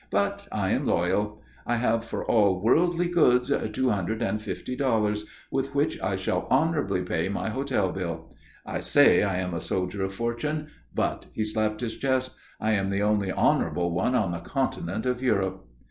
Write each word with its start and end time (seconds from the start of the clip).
But 0.09 0.47
I 0.51 0.71
am 0.71 0.87
loyal. 0.87 1.43
I 1.63 1.75
have 1.75 2.03
for 2.03 2.25
all 2.25 2.59
worldly 2.59 3.07
goods, 3.07 3.51
two 3.71 3.91
hundred 3.91 4.23
and 4.23 4.41
fifty 4.41 4.75
dollars, 4.75 5.25
with 5.51 5.75
which 5.75 6.01
I 6.01 6.15
shall 6.15 6.47
honorably 6.49 7.03
pay 7.03 7.29
my 7.29 7.51
hotel 7.51 7.91
bill. 7.91 8.33
I 8.65 8.79
say 8.79 9.21
I 9.21 9.35
am 9.37 9.53
a 9.53 9.61
soldier 9.61 10.03
of 10.03 10.11
Fortune. 10.11 10.69
But," 10.95 11.27
he 11.33 11.43
slapped 11.43 11.81
his 11.81 11.97
chest, 11.97 12.31
"I 12.59 12.71
am 12.71 12.89
the 12.89 13.03
only 13.03 13.31
honorable 13.31 13.91
one 13.93 14.15
on 14.15 14.31
the 14.31 14.39
Continent 14.39 15.05
of 15.05 15.21
Europe." 15.21 15.67